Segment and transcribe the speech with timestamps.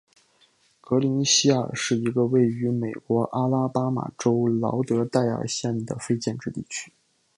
[0.81, 6.91] 格林希尔是一个位于美国阿拉巴马州劳德代尔县的非建制地区。